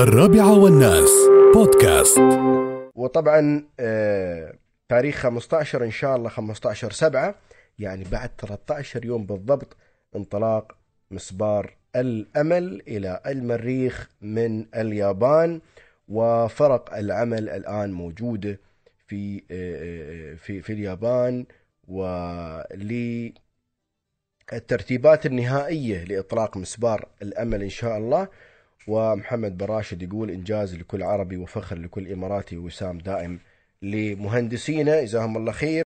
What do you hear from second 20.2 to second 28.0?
آه، في في اليابان ولي الترتيبات النهائية لإطلاق مسبار الأمل إن شاء